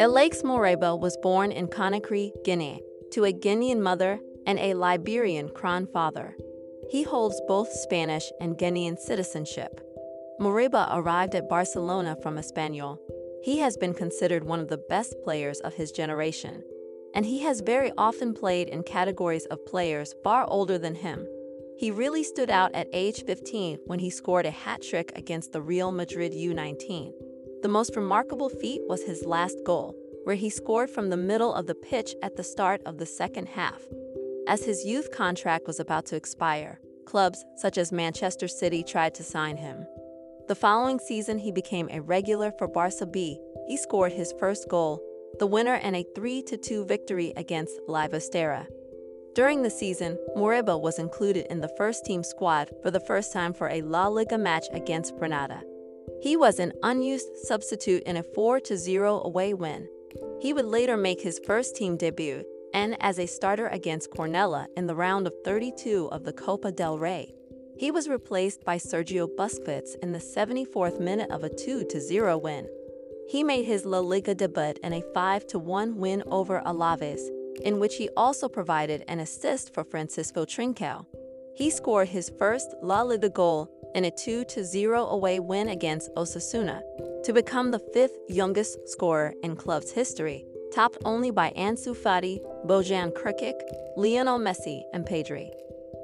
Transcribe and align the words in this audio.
Ilaix 0.00 0.42
Moriba 0.42 0.98
was 0.98 1.18
born 1.18 1.52
in 1.52 1.68
Conakry, 1.68 2.32
Guinea, 2.42 2.80
to 3.12 3.26
a 3.26 3.34
Guinean 3.34 3.80
mother 3.82 4.18
and 4.46 4.58
a 4.58 4.72
Liberian 4.72 5.50
crown 5.50 5.86
father. 5.92 6.34
He 6.88 7.02
holds 7.02 7.38
both 7.46 7.70
Spanish 7.70 8.32
and 8.40 8.56
Guinean 8.56 8.96
citizenship. 8.96 9.78
Moriba 10.40 10.88
arrived 10.90 11.34
at 11.34 11.50
Barcelona 11.50 12.16
from 12.22 12.36
Espanyol. 12.36 12.96
He 13.42 13.58
has 13.58 13.76
been 13.76 13.92
considered 13.92 14.42
one 14.42 14.58
of 14.58 14.68
the 14.68 14.82
best 14.88 15.14
players 15.22 15.60
of 15.60 15.74
his 15.74 15.92
generation, 15.92 16.64
and 17.14 17.26
he 17.26 17.40
has 17.40 17.60
very 17.60 17.92
often 17.98 18.32
played 18.32 18.70
in 18.70 18.82
categories 18.82 19.44
of 19.50 19.66
players 19.66 20.14
far 20.24 20.46
older 20.48 20.78
than 20.78 20.94
him. 20.94 21.26
He 21.76 21.90
really 21.90 22.24
stood 22.24 22.48
out 22.48 22.74
at 22.74 22.88
age 22.94 23.26
15 23.26 23.80
when 23.84 23.98
he 23.98 24.08
scored 24.08 24.46
a 24.46 24.50
hat 24.50 24.80
trick 24.80 25.12
against 25.14 25.52
the 25.52 25.60
Real 25.60 25.92
Madrid 25.92 26.32
U19. 26.32 27.12
The 27.62 27.68
most 27.68 27.94
remarkable 27.94 28.48
feat 28.48 28.80
was 28.86 29.02
his 29.02 29.26
last 29.26 29.58
goal, 29.64 29.94
where 30.24 30.36
he 30.36 30.48
scored 30.48 30.88
from 30.88 31.10
the 31.10 31.16
middle 31.16 31.52
of 31.52 31.66
the 31.66 31.74
pitch 31.74 32.14
at 32.22 32.36
the 32.36 32.42
start 32.42 32.80
of 32.86 32.96
the 32.96 33.04
second 33.04 33.48
half. 33.48 33.82
As 34.48 34.64
his 34.64 34.86
youth 34.86 35.10
contract 35.12 35.66
was 35.66 35.78
about 35.78 36.06
to 36.06 36.16
expire, 36.16 36.80
clubs 37.04 37.44
such 37.56 37.76
as 37.76 37.92
Manchester 37.92 38.48
City 38.48 38.82
tried 38.82 39.14
to 39.16 39.22
sign 39.22 39.58
him. 39.58 39.86
The 40.48 40.54
following 40.54 40.98
season, 40.98 41.38
he 41.38 41.52
became 41.52 41.88
a 41.90 42.00
regular 42.00 42.50
for 42.52 42.66
Barca 42.66 43.04
B. 43.04 43.38
He 43.68 43.76
scored 43.76 44.12
his 44.12 44.32
first 44.40 44.66
goal, 44.68 45.02
the 45.38 45.46
winner 45.46 45.74
in 45.74 45.94
a 45.94 46.06
3 46.14 46.42
2 46.42 46.86
victory 46.86 47.34
against 47.36 47.78
Llagostera. 47.86 48.66
During 49.34 49.62
the 49.62 49.70
season, 49.70 50.18
Moriba 50.34 50.80
was 50.80 50.98
included 50.98 51.46
in 51.50 51.60
the 51.60 51.72
first 51.76 52.04
team 52.06 52.24
squad 52.24 52.70
for 52.82 52.90
the 52.90 53.00
first 53.00 53.32
time 53.32 53.52
for 53.52 53.68
a 53.68 53.82
La 53.82 54.08
Liga 54.08 54.38
match 54.38 54.64
against 54.72 55.16
Granada. 55.18 55.62
He 56.22 56.36
was 56.36 56.58
an 56.58 56.72
unused 56.82 57.36
substitute 57.44 58.02
in 58.02 58.16
a 58.16 58.22
4 58.22 58.60
0 58.64 59.22
away 59.24 59.54
win. 59.54 59.88
He 60.40 60.52
would 60.52 60.66
later 60.66 60.96
make 60.96 61.22
his 61.22 61.40
first 61.46 61.76
team 61.76 61.96
debut 61.96 62.44
and 62.74 62.96
as 63.00 63.18
a 63.18 63.26
starter 63.26 63.68
against 63.68 64.10
Cornellà 64.10 64.66
in 64.76 64.86
the 64.86 64.94
round 64.94 65.26
of 65.26 65.34
32 65.44 66.08
of 66.12 66.24
the 66.24 66.32
Copa 66.32 66.72
del 66.72 66.98
Rey. 66.98 67.34
He 67.78 67.90
was 67.90 68.08
replaced 68.08 68.64
by 68.64 68.76
Sergio 68.76 69.28
Busquets 69.34 69.96
in 70.02 70.12
the 70.12 70.18
74th 70.18 71.00
minute 71.00 71.30
of 71.30 71.42
a 71.42 71.48
2-0 71.48 72.42
win. 72.42 72.68
He 73.28 73.42
made 73.42 73.64
his 73.64 73.86
La 73.86 74.00
Liga 74.00 74.34
debut 74.34 74.74
in 74.82 74.92
a 74.92 75.02
5-1 75.14 75.94
win 75.94 76.22
over 76.26 76.60
Alaves, 76.66 77.22
in 77.62 77.80
which 77.80 77.96
he 77.96 78.10
also 78.16 78.48
provided 78.48 79.04
an 79.08 79.20
assist 79.20 79.72
for 79.72 79.84
Francisco 79.84 80.44
Trincao. 80.44 81.06
He 81.54 81.70
scored 81.70 82.08
his 82.08 82.30
first 82.38 82.74
La 82.82 83.02
Liga 83.02 83.30
goal 83.30 83.70
in 83.94 84.04
a 84.04 84.10
2-0 84.10 85.10
away 85.10 85.40
win 85.40 85.68
against 85.68 86.14
Osasuna, 86.14 86.82
to 87.24 87.32
become 87.32 87.70
the 87.70 87.78
fifth 87.92 88.18
youngest 88.28 88.88
scorer 88.88 89.34
in 89.42 89.56
club's 89.56 89.90
history 89.90 90.44
topped 90.70 90.98
only 91.04 91.30
by 91.30 91.50
Ansu 91.56 91.96
Fati, 91.96 92.40
Bojan 92.66 93.12
Krkic, 93.12 93.60
Lionel 93.96 94.38
Messi, 94.38 94.82
and 94.92 95.04
Pedri. 95.04 95.50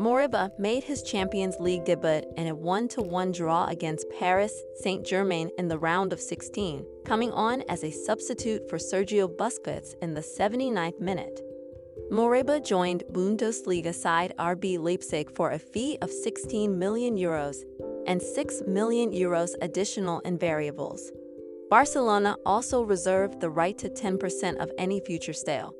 Moriba 0.00 0.50
made 0.58 0.82
his 0.82 1.02
Champions 1.02 1.56
League 1.60 1.84
debut 1.84 2.22
in 2.36 2.48
a 2.48 2.56
1-1 2.56 3.32
draw 3.32 3.66
against 3.66 4.10
Paris 4.18 4.52
Saint-Germain 4.82 5.50
in 5.56 5.68
the 5.68 5.78
round 5.78 6.12
of 6.12 6.20
16, 6.20 6.84
coming 7.04 7.30
on 7.30 7.62
as 7.68 7.84
a 7.84 7.92
substitute 7.92 8.68
for 8.68 8.76
Sergio 8.76 9.28
Busquets 9.28 9.94
in 10.02 10.14
the 10.14 10.20
79th 10.20 11.00
minute. 11.00 11.40
Moriba 12.10 12.64
joined 12.64 13.04
Bundesliga 13.12 13.94
side 13.94 14.34
RB 14.38 14.78
Leipzig 14.78 15.30
for 15.34 15.52
a 15.52 15.58
fee 15.58 15.96
of 16.02 16.10
16 16.10 16.76
million 16.76 17.16
euros 17.16 17.64
and 18.06 18.20
6 18.20 18.62
million 18.66 19.12
euros 19.12 19.50
additional 19.60 20.20
in 20.20 20.38
variables. 20.38 21.10
Barcelona 21.70 22.36
also 22.44 22.82
reserved 22.82 23.40
the 23.40 23.50
right 23.50 23.76
to 23.78 23.88
10% 23.88 24.56
of 24.56 24.70
any 24.78 25.00
future 25.00 25.32
sale. 25.32 25.74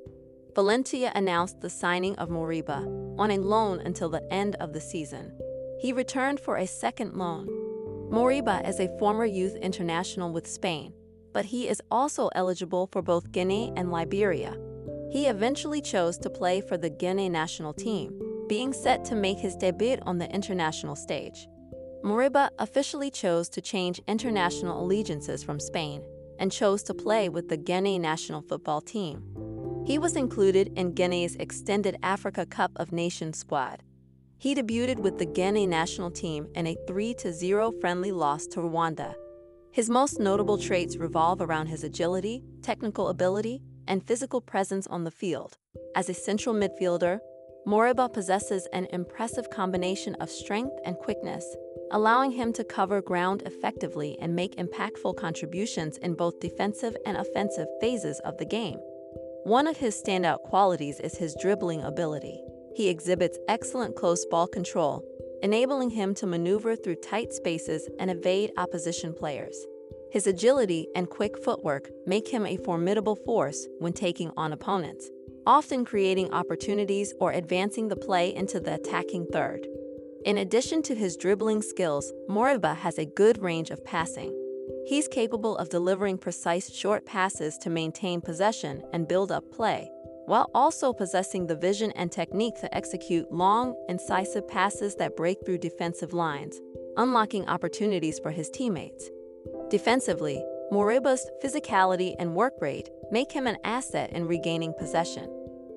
Valencia 0.54 1.10
announced 1.14 1.60
the 1.60 1.70
signing 1.70 2.14
of 2.16 2.28
Moriba 2.28 2.86
on 3.18 3.30
a 3.30 3.38
loan 3.38 3.80
until 3.80 4.08
the 4.08 4.22
end 4.32 4.56
of 4.56 4.72
the 4.72 4.80
season. 4.80 5.32
He 5.80 5.92
returned 5.92 6.40
for 6.40 6.56
a 6.56 6.66
second 6.66 7.14
loan. 7.14 7.46
Moriba 8.10 8.66
is 8.68 8.80
a 8.80 8.96
former 8.98 9.24
youth 9.24 9.56
international 9.56 10.32
with 10.32 10.46
Spain, 10.46 10.92
but 11.32 11.44
he 11.46 11.68
is 11.68 11.82
also 11.90 12.30
eligible 12.34 12.88
for 12.92 13.02
both 13.02 13.32
Guinea 13.32 13.72
and 13.76 13.90
Liberia. 13.90 14.56
He 15.10 15.26
eventually 15.26 15.80
chose 15.80 16.18
to 16.18 16.30
play 16.30 16.60
for 16.60 16.76
the 16.76 16.90
Guinea 16.90 17.28
national 17.28 17.72
team, 17.72 18.18
being 18.48 18.72
set 18.72 19.04
to 19.06 19.14
make 19.14 19.38
his 19.38 19.56
debut 19.56 19.98
on 20.02 20.18
the 20.18 20.30
international 20.32 20.96
stage. 20.96 21.46
Moriba 22.04 22.50
officially 22.58 23.10
chose 23.10 23.48
to 23.48 23.62
change 23.62 23.98
international 24.06 24.84
allegiances 24.84 25.42
from 25.42 25.58
Spain 25.58 26.02
and 26.38 26.52
chose 26.52 26.82
to 26.82 26.92
play 26.92 27.30
with 27.30 27.48
the 27.48 27.56
Guinea 27.56 27.98
national 27.98 28.42
football 28.42 28.82
team. 28.82 29.22
He 29.86 29.98
was 29.98 30.14
included 30.14 30.70
in 30.76 30.92
Guinea's 30.92 31.34
extended 31.36 31.96
Africa 32.02 32.44
Cup 32.44 32.72
of 32.76 32.92
Nations 32.92 33.38
squad. 33.38 33.82
He 34.36 34.54
debuted 34.54 34.98
with 34.98 35.16
the 35.16 35.24
Guinea 35.24 35.66
national 35.66 36.10
team 36.10 36.46
in 36.54 36.66
a 36.66 36.76
3 36.86 37.14
0 37.18 37.72
friendly 37.80 38.12
loss 38.12 38.46
to 38.48 38.60
Rwanda. 38.60 39.14
His 39.70 39.88
most 39.88 40.20
notable 40.20 40.58
traits 40.58 40.98
revolve 40.98 41.40
around 41.40 41.68
his 41.68 41.84
agility, 41.84 42.44
technical 42.60 43.08
ability, 43.08 43.62
and 43.88 44.06
physical 44.06 44.42
presence 44.42 44.86
on 44.88 45.04
the 45.04 45.10
field. 45.10 45.56
As 45.96 46.10
a 46.10 46.14
central 46.14 46.54
midfielder, 46.54 47.20
Moriba 47.66 48.12
possesses 48.12 48.68
an 48.74 48.88
impressive 48.92 49.48
combination 49.48 50.14
of 50.16 50.28
strength 50.28 50.76
and 50.84 50.98
quickness, 50.98 51.56
allowing 51.90 52.30
him 52.32 52.52
to 52.52 52.64
cover 52.64 53.00
ground 53.00 53.42
effectively 53.46 54.16
and 54.20 54.34
make 54.34 54.56
impactful 54.56 55.16
contributions 55.16 55.96
in 55.98 56.14
both 56.14 56.40
defensive 56.40 56.96
and 57.06 57.16
offensive 57.16 57.68
phases 57.80 58.20
of 58.20 58.36
the 58.38 58.44
game. 58.44 58.78
One 59.44 59.66
of 59.66 59.76
his 59.76 60.00
standout 60.00 60.42
qualities 60.42 61.00
is 61.00 61.16
his 61.16 61.36
dribbling 61.40 61.82
ability. 61.82 62.40
He 62.74 62.88
exhibits 62.88 63.38
excellent 63.48 63.96
close 63.96 64.24
ball 64.26 64.46
control, 64.46 65.04
enabling 65.42 65.90
him 65.90 66.14
to 66.14 66.26
maneuver 66.26 66.76
through 66.76 66.96
tight 66.96 67.32
spaces 67.32 67.88
and 67.98 68.10
evade 68.10 68.52
opposition 68.56 69.12
players. 69.12 69.56
His 70.10 70.26
agility 70.26 70.88
and 70.94 71.10
quick 71.10 71.42
footwork 71.42 71.90
make 72.06 72.28
him 72.28 72.46
a 72.46 72.56
formidable 72.58 73.16
force 73.16 73.66
when 73.78 73.92
taking 73.92 74.30
on 74.36 74.52
opponents 74.52 75.10
often 75.46 75.84
creating 75.84 76.32
opportunities 76.32 77.12
or 77.20 77.32
advancing 77.32 77.88
the 77.88 77.96
play 77.96 78.34
into 78.34 78.60
the 78.60 78.74
attacking 78.74 79.26
third. 79.32 79.66
In 80.24 80.38
addition 80.38 80.80
to 80.84 80.94
his 80.94 81.18
dribbling 81.18 81.60
skills, 81.60 82.10
Moriba 82.30 82.74
has 82.76 82.96
a 82.96 83.04
good 83.04 83.42
range 83.42 83.70
of 83.70 83.84
passing. 83.84 84.34
He's 84.86 85.06
capable 85.06 85.54
of 85.58 85.68
delivering 85.68 86.16
precise 86.16 86.72
short 86.72 87.04
passes 87.04 87.58
to 87.58 87.68
maintain 87.68 88.22
possession 88.22 88.82
and 88.94 89.06
build 89.06 89.30
up 89.30 89.52
play, 89.52 89.90
while 90.24 90.50
also 90.54 90.94
possessing 90.94 91.46
the 91.46 91.56
vision 91.56 91.90
and 91.90 92.10
technique 92.10 92.54
to 92.62 92.74
execute 92.74 93.30
long, 93.30 93.74
incisive 93.90 94.48
passes 94.48 94.94
that 94.94 95.14
break 95.14 95.44
through 95.44 95.58
defensive 95.58 96.14
lines, 96.14 96.58
unlocking 96.96 97.46
opportunities 97.46 98.18
for 98.18 98.30
his 98.30 98.48
teammates. 98.48 99.10
Defensively, 99.68 100.42
Moriba's 100.72 101.30
physicality 101.44 102.14
and 102.18 102.34
work 102.34 102.54
rate 102.62 102.88
make 103.10 103.30
him 103.30 103.46
an 103.46 103.58
asset 103.62 104.10
in 104.14 104.26
regaining 104.26 104.72
possession. 104.78 105.28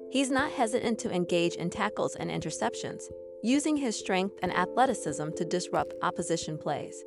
He's 0.10 0.32
not 0.32 0.52
hesitant 0.52 1.00
to 1.00 1.12
engage 1.12 1.56
in 1.56 1.70
tackles 1.70 2.16
and 2.16 2.32
interceptions, 2.32 3.04
using 3.44 3.78
his 3.78 3.98
strength 3.98 4.36
and 4.42 4.52
athleticism 4.52 5.30
to 5.36 5.46
disrupt 5.46 5.94
opposition 6.02 6.58
plays. 6.58 7.04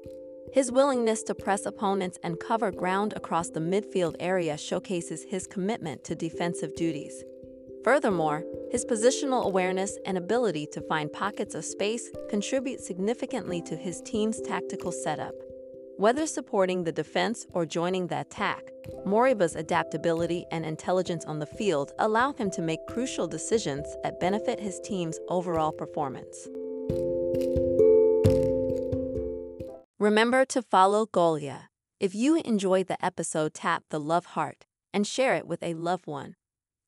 His 0.53 0.73
willingness 0.73 1.23
to 1.25 1.35
press 1.35 1.67
opponents 1.67 2.19
and 2.23 2.41
cover 2.41 2.73
ground 2.73 3.13
across 3.15 3.51
the 3.51 3.61
midfield 3.61 4.17
area 4.19 4.57
showcases 4.57 5.25
his 5.25 5.47
commitment 5.47 6.03
to 6.05 6.15
defensive 6.15 6.75
duties. 6.75 7.23
Furthermore, 7.85 8.45
his 8.71 8.85
positional 8.85 9.45
awareness 9.45 9.97
and 10.05 10.19
ability 10.19 10.67
to 10.73 10.83
find 10.83 11.13
pockets 11.13 11.55
of 11.55 11.65
space 11.65 12.11
contribute 12.29 12.81
significantly 12.81 13.63
to 13.63 13.77
his 13.77 14.03
team's 14.03 14.41
tactical 14.41 14.93
setup. 14.93 15.35
Whether 16.01 16.27
supporting 16.27 16.85
the 16.85 16.93
defense 16.93 17.47
or 17.53 17.67
joining 17.67 18.07
the 18.07 18.23
attack, 18.23 18.71
Moriba's 19.05 19.55
adaptability 19.55 20.47
and 20.51 20.65
intelligence 20.65 21.27
on 21.27 21.41
the 21.41 21.45
field 21.45 21.93
allow 21.99 22.33
him 22.33 22.51
to 22.53 22.63
make 22.63 22.87
crucial 22.87 23.29
decisions 23.29 23.87
that 24.03 24.19
benefit 24.19 24.59
his 24.59 24.81
team's 24.81 25.19
overall 25.29 25.73
performance. 25.73 26.49
Remember 29.99 30.47
to 30.47 30.63
follow 30.63 31.05
Golia. 31.05 31.65
If 32.01 32.15
you 32.15 32.37
enjoyed 32.47 32.87
the 32.87 33.05
episode, 33.05 33.53
tap 33.53 33.85
the 33.91 34.01
love 34.01 34.25
heart 34.25 34.65
and 34.95 35.07
share 35.07 35.35
it 35.35 35.47
with 35.47 35.63
a 35.63 35.75
loved 35.75 36.07
one. 36.07 36.35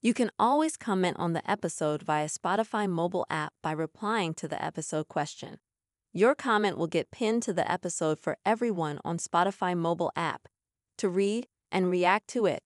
You 0.00 0.14
can 0.14 0.30
always 0.38 0.78
comment 0.78 1.18
on 1.18 1.34
the 1.34 1.50
episode 1.50 2.02
via 2.02 2.28
Spotify 2.28 2.88
mobile 2.88 3.26
app 3.28 3.52
by 3.62 3.72
replying 3.72 4.32
to 4.32 4.48
the 4.48 4.64
episode 4.64 5.08
question. 5.08 5.58
Your 6.14 6.34
comment 6.34 6.76
will 6.76 6.88
get 6.88 7.10
pinned 7.10 7.42
to 7.44 7.54
the 7.54 7.70
episode 7.70 8.20
for 8.20 8.36
everyone 8.44 8.98
on 9.02 9.16
Spotify 9.16 9.74
mobile 9.74 10.12
app 10.14 10.46
to 10.98 11.08
read 11.08 11.46
and 11.70 11.90
react 11.90 12.28
to 12.28 12.44
it. 12.44 12.60